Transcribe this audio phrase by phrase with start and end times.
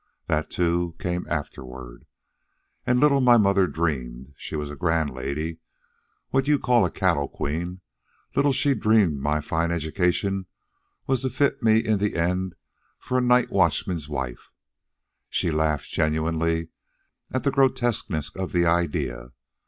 [0.25, 2.07] That, too, came afterward.
[2.87, 5.59] And little my mother dreamed she was a grand lady,
[6.31, 7.81] what you call a cattle queen
[8.35, 10.47] little she dreamed my fine education
[11.05, 12.55] was to fit me in the end
[12.97, 14.51] for a night watchman's wife."
[15.29, 16.69] She laughed genuinely
[17.29, 19.33] at the grotesqueness of the idea.